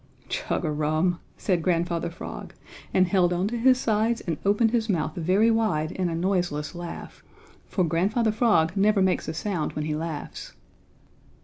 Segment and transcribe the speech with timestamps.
[0.29, 2.55] "Chug a rum!" said Grandfather Frog
[2.91, 6.73] and held on to his sides and opened his mouth very wide in a noiseless
[6.73, 7.23] laugh,
[7.67, 10.53] for Grandfather Frog never makes a sound when he laughs.